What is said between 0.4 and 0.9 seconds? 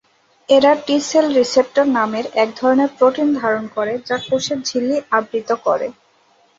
এরা